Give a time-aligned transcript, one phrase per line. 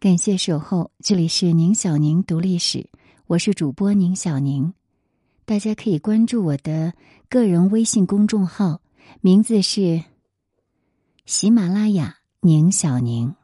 [0.00, 2.88] 感谢守候，这里是宁小宁读历史，
[3.26, 4.72] 我是主播宁小宁。
[5.44, 6.94] 大家可以关注我的
[7.28, 8.80] 个人微信公众号，
[9.20, 10.02] 名字是
[11.26, 13.34] 喜马拉雅宁小宁。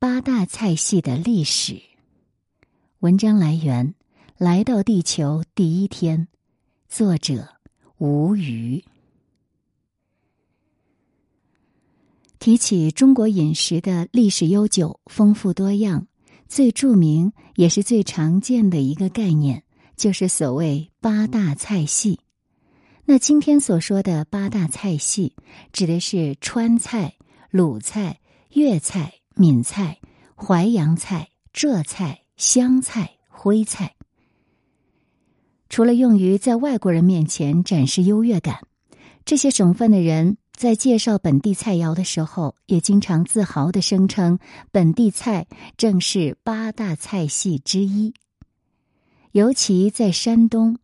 [0.00, 1.80] 八大菜系的历史，
[2.98, 3.94] 文章来源
[4.36, 6.26] 来到地球第一天，
[6.88, 7.50] 作者
[7.98, 8.82] 吴瑜。
[12.42, 16.08] 提起中国饮食的历史悠久、丰富多样，
[16.48, 19.62] 最著名也是最常见的一个概念，
[19.96, 22.18] 就是所谓八大菜系。
[23.04, 25.36] 那今天所说的八大菜系，
[25.72, 27.14] 指的是川菜、
[27.52, 28.18] 鲁菜、
[28.54, 30.00] 粤菜、闽菜、
[30.34, 33.94] 淮扬菜、浙菜、湘菜、徽菜。
[35.68, 38.66] 除了用于在外国人面前展示优越感，
[39.24, 40.38] 这些省份的人。
[40.62, 44.38] 在介绍本地菜肴的时候，也经常自豪的声称，
[44.70, 48.14] 本地菜正是八大菜系之一。
[49.32, 50.78] 尤其在山东，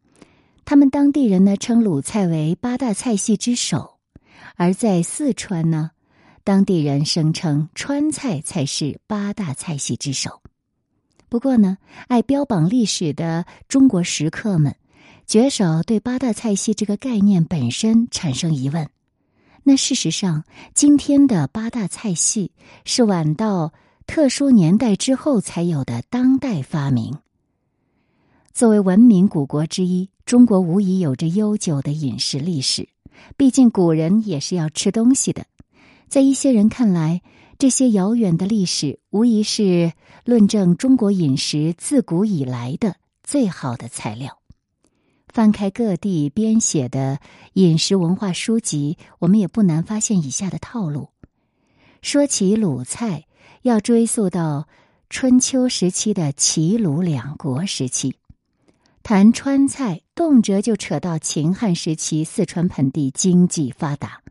[0.64, 4.00] 他们当地人呢称鲁菜为八大菜系之首；
[4.56, 5.92] 而在四川呢，
[6.42, 10.42] 当地人声称川菜才是八大菜系之首。
[11.28, 14.74] 不过呢，爱标榜历史的中国食客们，
[15.28, 18.90] 绝少对八大菜系这个概念本身产生疑问。
[19.68, 22.52] 那事实上，今天的八大菜系
[22.86, 23.74] 是晚到
[24.06, 27.18] 特殊年代之后才有的当代发明。
[28.54, 32.88] 作为文明古国之一，中国无疑有着悠久的饮食历史。
[33.36, 35.44] 毕竟古人也是要吃东西的。
[36.08, 37.20] 在一些人看来，
[37.58, 39.92] 这些遥远的历史无疑是
[40.24, 44.37] 论证中国饮食自古以来的最好的材料。
[45.32, 47.20] 翻开各地编写的
[47.52, 51.10] 饮食文化书籍，我们也不难发现以下的套路：
[52.02, 53.26] 说起鲁菜，
[53.62, 54.66] 要追溯到
[55.10, 58.12] 春秋时期的齐鲁两国时期；
[59.02, 64.22] 谈川菜，动辄就扯到秦汉时期四川盆地经济发达。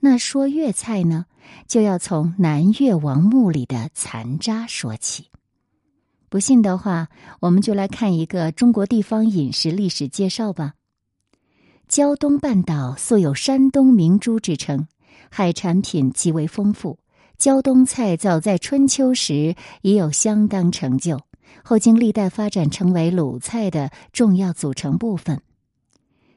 [0.00, 1.26] 那说粤菜呢，
[1.66, 5.30] 就要从南越王墓里的残渣说起。
[6.34, 10.74] 不信的话，我们就来看一个中国地方饮食历史介绍吧。
[11.86, 14.88] 胶东半岛素有“山东明珠”之称，
[15.30, 16.98] 海产品极为丰富。
[17.38, 21.20] 胶东菜早在春秋时已有相当成就，
[21.62, 25.40] 后经历代发展成为鲁菜的重要组成部分。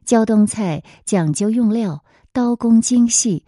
[0.05, 3.45] 胶东菜讲究用料，刀工精细，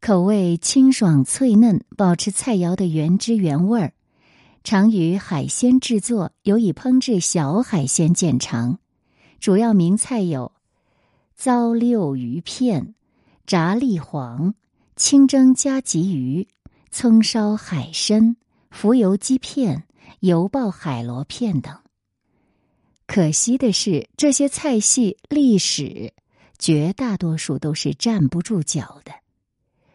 [0.00, 3.94] 口味清爽脆嫩，保持菜肴的原汁原味儿。
[4.68, 8.78] 常与海鲜制作，尤以烹制小海鲜见长。
[9.40, 10.52] 主要名菜有：
[11.34, 12.94] 糟溜鱼片、
[13.46, 14.52] 炸栗黄、
[14.94, 16.46] 清蒸加吉鱼、
[16.90, 18.36] 葱烧海参、
[18.70, 19.84] 浮油鸡片、
[20.20, 21.74] 油爆海螺片等。
[23.06, 26.12] 可惜的是，这些菜系历史
[26.58, 29.12] 绝大多数都是站不住脚的。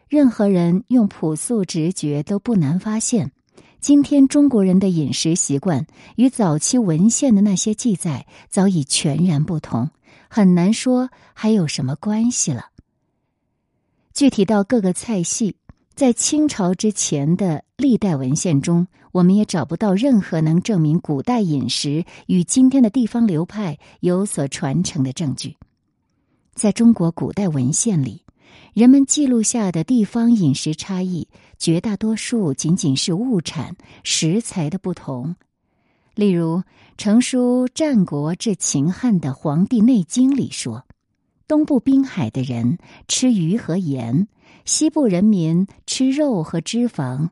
[0.08, 3.30] 任何人用朴素直觉都不难发现。
[3.84, 5.86] 今天中国人的饮食习惯
[6.16, 9.90] 与早期文献的那些记载早已全然不同，
[10.30, 12.70] 很难说还有什么关系了。
[14.14, 15.56] 具体到各个菜系，
[15.94, 25.58] 在清朝之前的历代文献中，我们也找不到任何能证明古代饮食与今天的地方流派有所传承的证据。
[26.54, 28.23] 在中国古代文献里。
[28.72, 31.28] 人们记录下的地方饮食差异，
[31.58, 35.36] 绝大多数仅仅是物产食材的不同。
[36.14, 36.62] 例如，
[36.96, 40.84] 成书战国至秦汉的《黄帝内经》里说，
[41.46, 42.78] 东部滨海的人
[43.08, 44.28] 吃鱼和盐，
[44.64, 47.30] 西部人民吃肉和脂肪，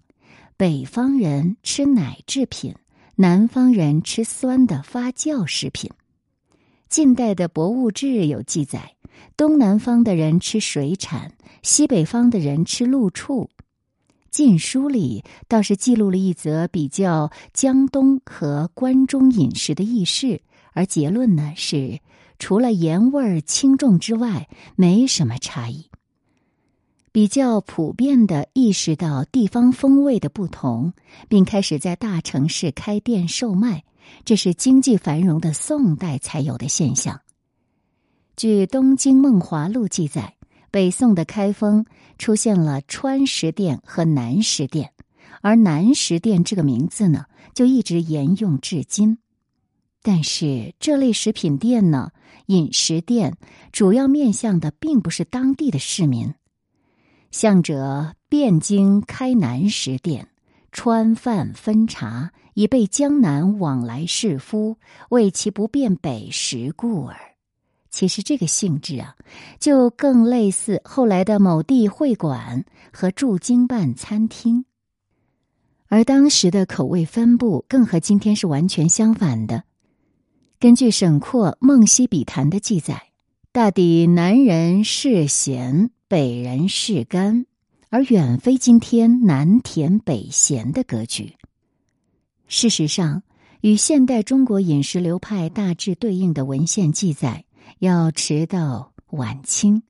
[0.56, 2.74] 北方人吃奶制品，
[3.16, 5.90] 南方人吃酸的发酵食品。
[6.88, 8.94] 近代的《博物志》有记载。
[9.36, 13.50] 东南方的人吃水产，西北方的人吃陆畜。
[14.34, 20.40] 《晋书》里倒是记录了一则比较江东和关中饮食的轶事，
[20.72, 22.00] 而结论呢是，
[22.38, 25.86] 除了盐味儿轻重之外，没什么差异。
[27.12, 30.94] 比较普遍的意识到地方风味的不同，
[31.28, 33.84] 并开始在大城市开店售卖，
[34.24, 37.20] 这是经济繁荣的宋代才有的现象。
[38.34, 40.36] 据《东京梦华录》记载，
[40.70, 41.84] 北宋的开封
[42.18, 44.92] 出现了川食店和南食店，
[45.42, 49.18] 而南食店这个名字呢，就一直沿用至今。
[50.02, 52.10] 但是这类食品店呢，
[52.46, 53.36] 饮食店
[53.70, 56.34] 主要面向的并不是当地的市民。
[57.30, 60.28] 向者汴京开南食店，
[60.72, 64.78] 川饭分茶，以备江南往来士夫，
[65.10, 67.31] 为其不便北食故耳。
[67.92, 69.14] 其实这个性质啊，
[69.60, 74.64] 就更类似后来的某地会馆和驻京办餐厅。
[75.86, 79.64] 而当时的口味分布，更和今天是完全相反的。
[80.58, 83.10] 根据沈括《梦溪笔谈》的记载，
[83.52, 87.44] 大抵南人是咸，北人是甘。
[87.90, 91.34] 而远非今天南甜北咸的格局。
[92.48, 93.22] 事实上，
[93.60, 97.44] 与现代中国饮食流派大致对应的文献记载，
[97.82, 99.82] 要迟到晚清。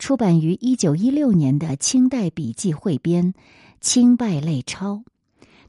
[0.00, 3.34] 出版于一九一六年的《清代笔记汇编·
[3.80, 4.94] 清败类钞》，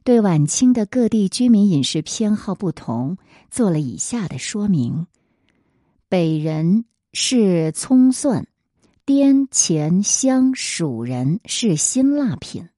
[0.02, 3.16] 对晚清的各地居民饮食偏好不同，
[3.48, 5.06] 做了以下的说明：
[6.08, 8.48] 北人是葱蒜。
[9.06, 12.70] 滇黔湘蜀人是辛辣品，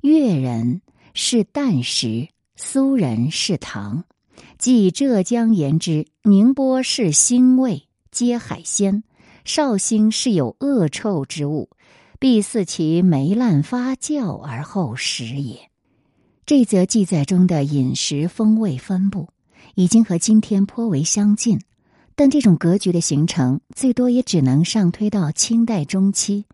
[0.00, 0.80] 粤人
[1.12, 4.04] 是淡食，苏人是糖。
[4.56, 9.02] 即浙江言之，宁波是腥味，皆海鲜；
[9.44, 11.68] 绍兴是有恶臭之物，
[12.20, 15.68] 必似其霉烂发酵而后食也。
[16.46, 19.28] 这则记载中的饮食风味分布，
[19.74, 21.60] 已经和今天颇为相近。
[22.14, 26.44] 但这种格局的形成，最多也只能上推到清代中期。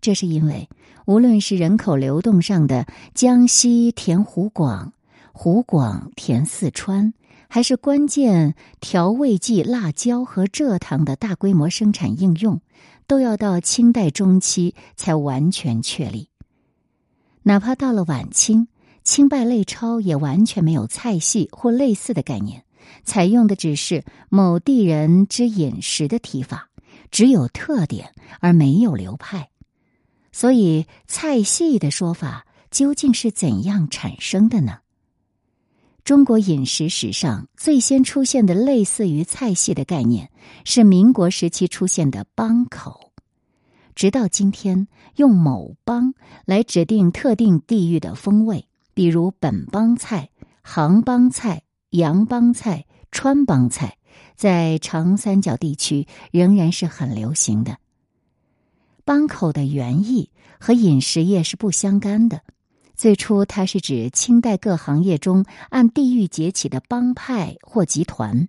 [0.00, 0.70] 这是因为，
[1.04, 4.94] 无论是人口流动上的江西填湖广、
[5.32, 7.12] 湖广填四川，
[7.52, 12.60] 还是关键调味剂辣椒和蔗糖的大规模生产应用，
[13.08, 16.28] 都要到清代中期才完全确立。
[17.42, 18.68] 哪怕到了晚清，
[19.02, 22.64] 清败类钞也完全没有菜系或类似的概念。
[23.02, 26.68] 采用的只是某地人之饮食的提法，
[27.10, 29.50] 只有特点而没有流派，
[30.30, 34.78] 所以菜系的说法究竟是怎样产生的呢？
[36.10, 40.28] 中国饮食史上最先出现的类似于菜系的概念，
[40.64, 43.12] 是民国时期出现的帮口，
[43.94, 46.12] 直到今天用某帮
[46.46, 50.30] 来指定特定地域的风味，比如本帮菜、
[50.62, 51.62] 杭帮菜。
[51.90, 53.96] 洋帮菜、川帮菜
[54.34, 57.78] 在长三角地区仍然是很流行的。
[59.04, 62.42] 帮口的原意和饮食业是不相干的。
[63.00, 68.46] 最初，它是指清代各行业中按地域结起的帮派或集团，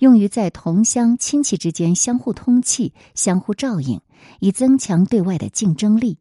[0.00, 4.02] 用于在同乡亲戚之间相互通气、相互照应，
[4.38, 6.18] 以增强对外的竞争力。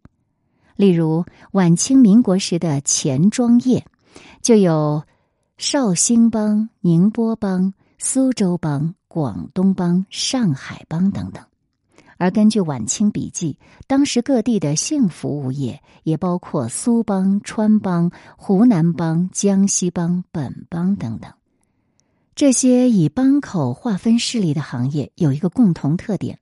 [0.77, 3.85] 例如，晚清民国时的钱庄业
[4.41, 5.03] 就有。
[5.57, 11.45] 绍兴帮、宁波帮、苏州帮、广东帮、上海帮等等，
[12.17, 13.57] 而根据晚清笔记，
[13.87, 21.31] 当时各地的性服务业也包括苏帮、川帮、湖南帮、江西帮、本帮等等。
[22.35, 26.39] 这些以帮口划分势力的行业有一个共同特点：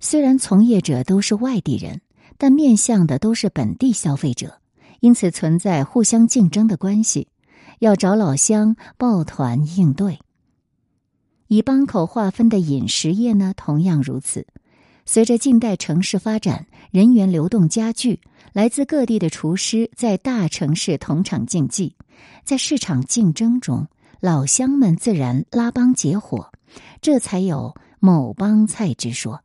[0.00, 2.00] 虽然从业者都是外地人，
[2.38, 4.60] 但面向的都是本地消费者，
[5.00, 7.28] 因此存在互相竞争的关系。
[7.80, 10.18] 要找老乡抱团应对。
[11.48, 14.46] 以帮口划分的饮食业呢，同样如此。
[15.08, 18.20] 随着近代城市发展，人员流动加剧，
[18.52, 21.94] 来自各地的厨师在大城市同场竞技，
[22.42, 23.86] 在市场竞争中，
[24.20, 26.50] 老乡们自然拉帮结伙，
[27.00, 29.40] 这才有某帮菜之说。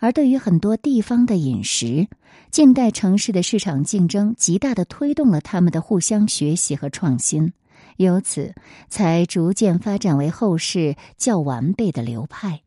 [0.00, 2.08] 而对于很多地方的饮食，
[2.50, 7.52] 近代城市的市场竞争极大的推动了他们的互相学习和创新，
[7.98, 8.52] 由此
[8.88, 12.60] 才逐渐发展为后世较完备的流派。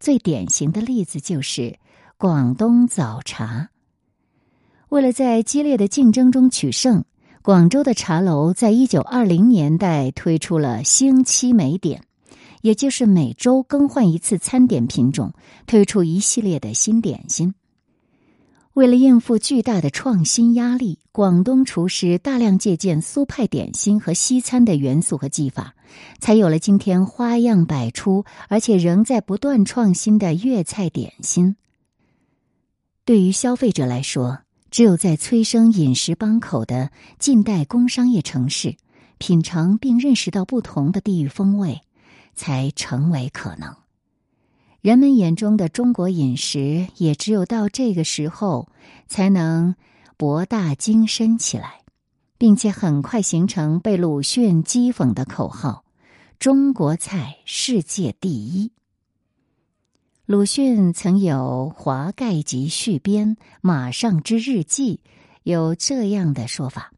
[0.00, 1.78] 最典型的例子就是
[2.16, 3.70] 广东早茶。
[4.88, 7.04] 为了在激烈的竞争中取胜，
[7.42, 12.02] 广州的茶楼在一九二零年代推出了星期美点。
[12.60, 15.32] 也就是每周更换一次餐点品种，
[15.64, 17.54] 推出一系列的新点心。
[18.74, 25.76] 为了应付巨大的创新压力，广东厨师大量借鉴苏派点心和西餐的元素和技法，
[26.18, 31.56] 才有了今天花样百出而且仍在不断创新的粤菜点心。
[33.04, 34.40] 对于消费者来说，
[34.70, 38.76] 只有在催生饮食帮口的近代工商业城市，
[39.18, 41.80] 品尝并认识到不同的地域风味。
[42.38, 43.74] 才成为可能。
[44.80, 48.68] 人们眼中的中国饮食，也只有到这个时候，
[49.08, 49.74] 才能
[50.16, 51.80] 博大精深起来，
[52.38, 55.84] 并且很快形成被鲁迅讥讽的口号
[56.38, 58.70] ：“中国菜世界第一。”
[60.24, 63.30] 鲁迅曾有《华盖集序编》
[63.60, 65.00] 《马上之日记》，
[65.42, 66.92] 有这样的说法：“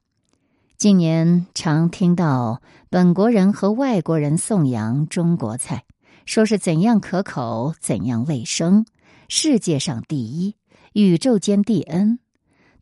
[0.76, 5.85] 近年常听到本国人和外国人颂扬中国菜，
[6.26, 8.85] 说是怎样可口，怎样卫生，
[9.28, 10.56] 世界上第一，
[10.92, 12.18] 宇宙间第 N。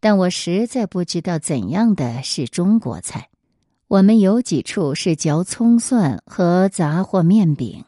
[0.00, 3.28] 但我实在不知道怎样的是中国菜。
[3.88, 7.84] 我们有几处是嚼葱蒜和杂货面饼，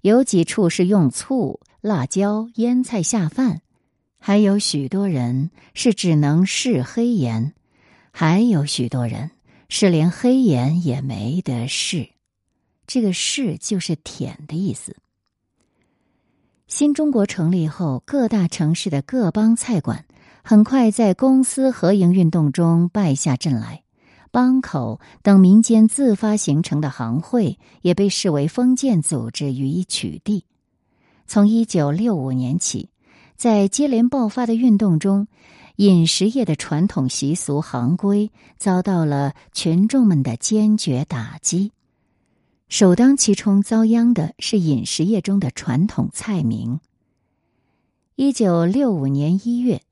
[0.00, 3.62] 有几处是用醋、辣椒腌菜下饭，
[4.18, 7.54] 还有许多人是只能试黑盐，
[8.10, 9.30] 还有许多人。
[9.68, 12.10] 是连黑盐也没得试，
[12.86, 14.94] 这个“试”就是舔的意思。
[16.68, 20.04] 新中国成立后，各大城市的各帮菜馆
[20.48, 23.82] 很快在公私合营运动中败下阵来，
[24.30, 30.44] 帮口等民间自发形成的行会也被视为封建组织予以取缔。
[31.26, 32.90] 从一九六五年起，
[33.34, 35.26] 在接连爆发的运动中。
[35.78, 41.72] 饮食业的传统习俗行规遭到了群众们的坚决打击，
[42.68, 46.80] 首当其冲遭殃的是饮食业中的传统菜名。
[48.14, 49.82] 一九六五年一月，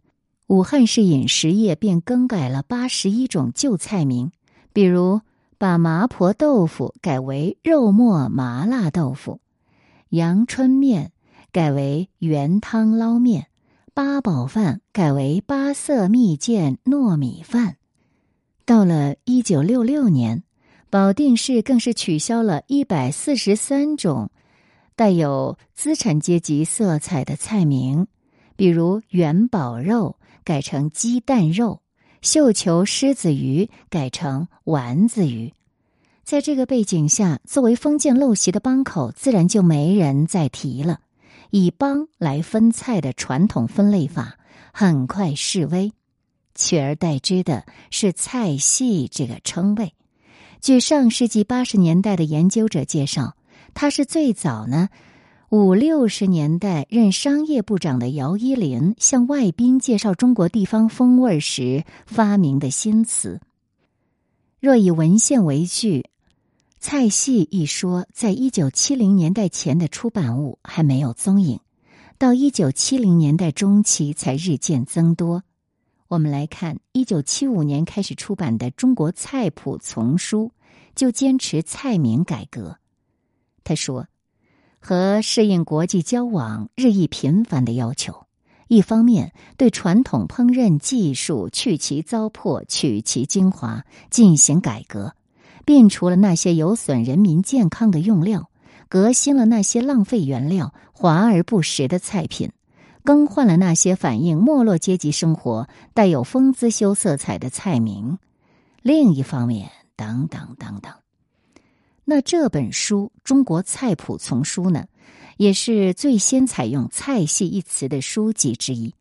[0.46, 4.30] 武汉市饮食业便更改了八十一种旧菜名，
[4.72, 5.20] 比如
[5.56, 9.40] 把麻婆豆腐改为肉末麻辣豆腐，
[10.10, 11.12] 阳春面
[11.50, 13.46] 改为原汤捞面。
[13.94, 17.76] 八宝饭改为八色蜜饯糯米饭。
[18.66, 20.42] 到了一九六六年，
[20.90, 24.30] 保定市更是取消了一百四十三种
[24.96, 28.08] 带有资产阶级色彩的菜名，
[28.56, 31.80] 比如元宝肉改成鸡蛋肉，
[32.20, 35.52] 绣球狮子鱼改成丸子鱼。
[36.22, 41.00] 在这个背景下，作为封建陋习的帮口，自然就没人再提了。
[41.50, 44.38] 以帮来分菜的传统分类法
[44.72, 45.92] 很快式微，
[46.54, 49.92] 取而代之的是菜系这个称谓。
[50.60, 53.36] 据上世纪八十年代的研究者介绍，
[53.74, 54.88] 他是最早呢
[55.56, 63.40] 五六十年代任商业部长的姚依林向外宾介绍中国地方风味时发明的新词。
[64.58, 66.06] 若以文献为据。
[66.80, 71.60] 菜系一说，在一九七零年代前的出版物还没有踪影，
[72.18, 75.44] 到一九七零年代中期才日渐增多。
[76.08, 80.46] 我们来看一九七五年开始出版的《中国菜谱丛书》，
[80.96, 82.78] 就坚持菜名改革。
[83.62, 84.08] 他说
[84.86, 88.26] ：“和适应国际交往日益频繁的要求，
[88.68, 95.14] 一方面对传统烹饪技术去其糟粕、取其精华进行改革。”
[95.64, 98.50] 摒除了那些有损人民健康的用料，
[98.90, 102.50] 革新了那些浪费原料、华而不实的菜品，
[103.02, 108.18] 更换了那些反映没落阶级生活、带有风姿羞色彩的菜名。
[108.82, 110.92] 另一方面，等等等等，
[112.06, 114.86] 那这本书《中国菜谱丛书》呢，
[115.38, 118.94] 也是最先采用“菜系”一词的书籍之一。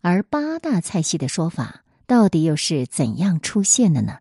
[0.00, 4.18] 而八大菜系的说法，到底又是怎样出现的呢？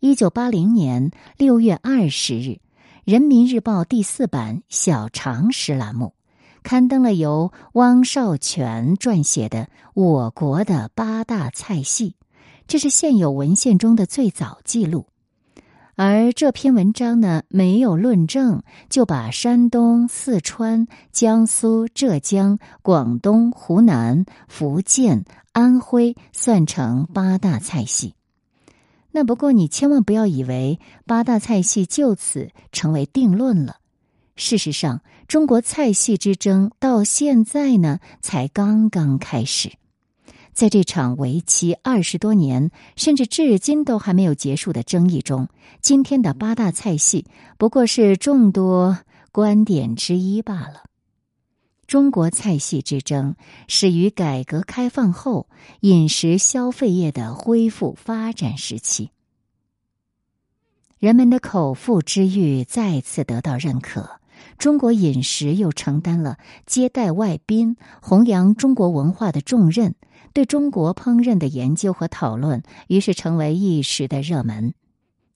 [0.00, 2.48] 一九八零年六月二十日，
[3.04, 6.14] 《人民日报》第四版小常识栏目
[6.62, 12.10] 刊登了由汪少荃撰写的《我国的八大菜系》，
[12.66, 15.06] 这是现有文献中的最早记录。
[16.02, 28.14] 而这篇文章呢，没有论证，就把山东、四川、江苏、浙江、广东、湖南、福建、安徽算成八大菜系。
[29.10, 33.76] 那不过，你千万不要以为八大菜系就此成为定论了。
[34.36, 39.72] 事实上，中国菜系之争到现在呢，才刚刚开始。
[40.52, 45.48] 在这场为期二十多年，甚至至今都还没有结束的争议中，
[45.80, 47.26] 今天的八大菜系
[47.56, 48.98] 不过是众多
[49.32, 50.84] 观点之一罢了。
[51.86, 53.34] 中国菜系之争
[53.66, 55.48] 始于改革开放后
[55.80, 59.10] 饮食消费业的恢复发展时期，
[60.98, 64.20] 人们的口腹之欲再次得到认可，
[64.56, 69.96] 中国饮食又承担了接待外宾、弘扬中国文化的重任，
[70.32, 74.74] 对中国烹饪的研究和讨论于是成为一时的热门。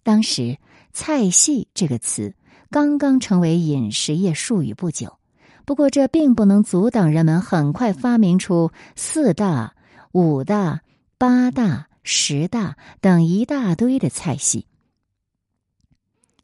[0.03, 0.59] 当时
[0.93, 2.35] “菜系”这个词
[2.71, 5.19] 刚刚成为饮食业术语不久。
[5.65, 9.75] 不过，这并不能阻挡人们很快发明出四大、
[10.13, 10.83] 五大、
[11.17, 14.67] 八大、十大等一大堆的菜系。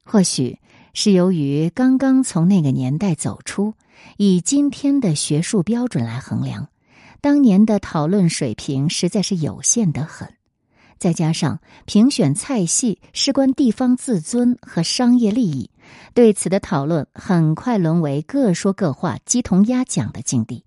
[0.03, 0.59] 或许
[0.95, 3.75] 是由于刚刚从那个年代走出，
[4.17, 6.70] 以今天的学术标准来衡量，
[7.21, 10.29] 当年的讨论水平实在是有限得很。
[10.99, 15.71] 再加上评选菜系事关地方自尊和商业利益，
[16.13, 20.65] 对此的讨论很快沦为各说各话、鸡同鸭讲的境地。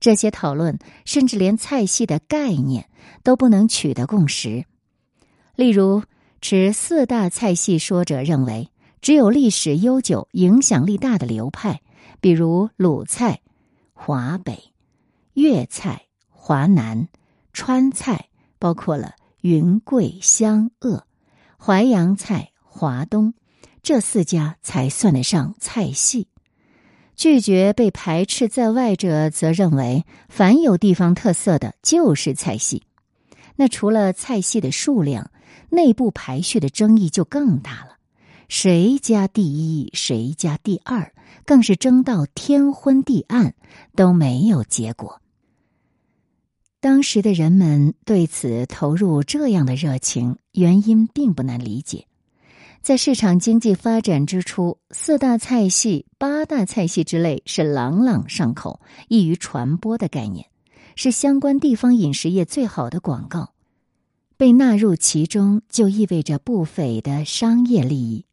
[0.00, 2.88] 这些讨论甚至连菜系的概念
[3.22, 4.64] 都不能取得共识。
[5.54, 6.02] 例如，
[6.40, 8.70] 持四大菜系说者认为，
[9.02, 11.80] 只有历史悠久、影响力大的流派，
[12.20, 13.40] 比如鲁菜、
[13.92, 14.72] 华北、
[15.36, 17.08] 粤菜、华南、
[17.52, 18.28] 川菜，
[18.58, 19.14] 包括了。
[19.42, 21.04] 云贵湘鄂、
[21.56, 23.32] 淮扬菜、华东
[23.80, 26.26] 这四家才算得上菜系。
[27.14, 32.82] 拒绝被排斥在外者，则认为凡有地方特色的就是菜系。
[33.54, 35.30] 那除了菜系的数量，
[35.70, 37.98] 内部排序的争议就更大了。
[38.48, 41.12] 谁家第一，谁家第二，
[41.44, 43.54] 更是争到天昏地暗
[43.94, 45.20] 都没有结果。
[46.86, 52.06] 当时的人们对此投入这样的热情，原因并不难理解。
[52.80, 60.46] 在市场经济发展之初，四大菜系、八大菜系之类是朗朗上口、易于传播的概念，
[60.94, 63.50] 是相关地方饮食业最好的广告。
[64.36, 68.26] 被纳入其中，就意味着不菲的商业利益。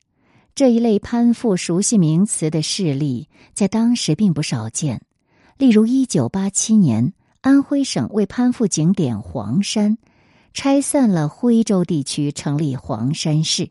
[0.54, 5.02] 这一类攀附熟悉名词的事例，在当时并不少见。
[5.58, 7.14] 例如，一九八七年。
[7.44, 9.98] 安徽省为攀附景点黄山，
[10.54, 13.70] 拆散了徽州地区，成立黄山市。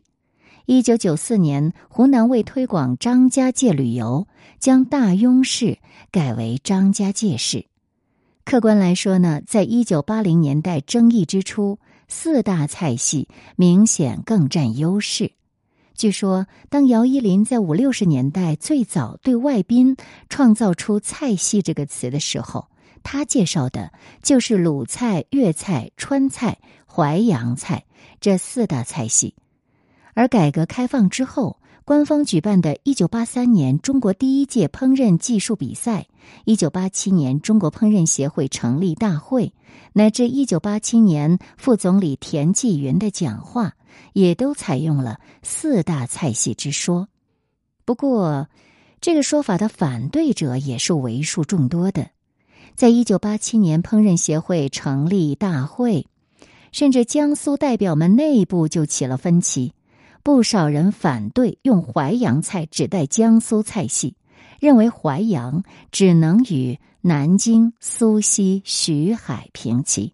[0.67, 4.27] 一九九四年，湖南为推广张家界旅游，
[4.59, 5.79] 将大庸市
[6.11, 7.65] 改为张家界市。
[8.45, 15.31] 客观来说呢，在一九八零年代争议之初，四大菜系明显更占优势。
[15.95, 19.97] 据说，当姚依林在五六十年代最早对外宾
[20.29, 22.67] 创造出“菜系”这个词的时候。
[23.03, 23.91] 他介绍的
[24.21, 27.85] 就是鲁菜、粤菜、川菜、淮扬菜
[28.19, 29.35] 这四大菜系，
[30.13, 36.07] 而改革开放之后，官方举办的1983年中国第一届烹饪技术比赛、
[36.45, 39.53] 1987年中国烹饪协会成立大会，
[39.91, 43.73] 乃至1987年副总理田纪云的讲话，
[44.13, 47.09] 也都采用了四大菜系之说。
[47.83, 48.47] 不过，
[49.01, 52.09] 这个说法的反对者也是为数众多的。
[52.75, 56.07] 在一九八七年，烹饪协会成立大会，
[56.71, 59.73] 甚至江苏代表们内部就起了分歧。
[60.23, 64.15] 不少人反对用淮扬菜指代江苏菜系，
[64.59, 70.13] 认为淮扬只能与南京、苏锡、徐海平齐。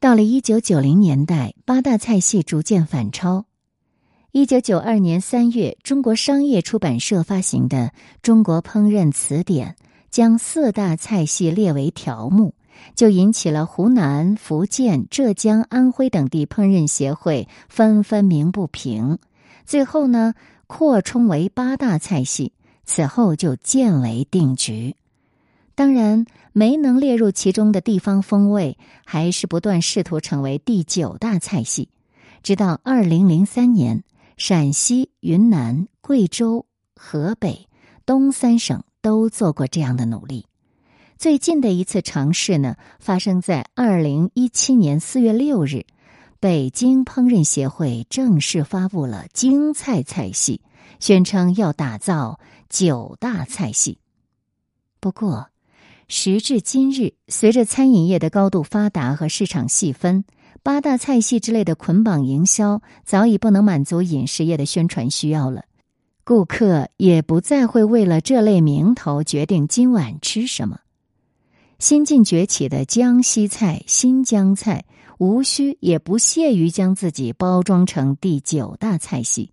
[0.00, 3.44] 到了一九九零年代，八大菜系逐渐反超。
[4.32, 7.76] 一九九二年三月，中国商业出版社发行的
[8.22, 9.76] 《中国烹饪词典》。
[10.12, 12.54] 将四大菜系列为条目，
[12.94, 19.18] 就引起了湖南、福建、浙江、安徽等地烹饪协会纷纷鸣不平。
[19.64, 20.34] 最后呢，
[20.66, 22.52] 扩充为八大菜系，
[22.84, 24.96] 此后就渐为定局。
[25.74, 31.88] 当然，没能列入其中的地方风味，还是不断试图成为第九大菜系。
[32.42, 34.04] 直到二零零三年，
[34.36, 37.66] 陕西、云南、贵州、河北、
[38.04, 38.84] 东三省。
[39.02, 40.46] 都做过这样的努力。
[41.18, 45.84] 最近的一次尝试呢，发生在二零一七年四月六日，
[46.40, 50.62] 北京烹饪协会正式发布了京菜菜系，
[50.98, 53.98] 宣称要打造九大菜系。
[54.98, 55.48] 不过，
[56.08, 60.24] 时至今日，随着餐饮业的高度发达和市场细分，
[60.62, 65.64] 八大菜系之类的捆绑营销早已不能满足饮食业的宣传需要了。
[66.24, 70.78] 顾客也不再会为了这类名头决定今晚吃什么。
[71.78, 74.84] 新晋崛起的江西菜、新疆菜，
[75.18, 79.50] 无需也不屑于将自己包装成第九大菜系。